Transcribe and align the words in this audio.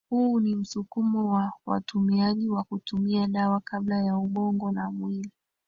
huu 0.09 0.39
ni 0.39 0.55
msukumo 0.55 1.29
wa 1.33 1.53
watumiaji 1.65 2.49
wa 2.49 2.63
kutumia 2.63 3.27
dawa 3.27 3.59
kabla 3.59 3.97
ya 4.05 4.17
ubongo 4.17 4.71
na 4.71 4.91
mwili 4.91 5.31